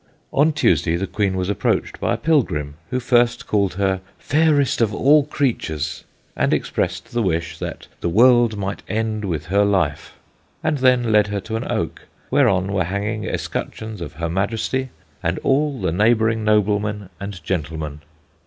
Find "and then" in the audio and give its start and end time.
10.63-11.11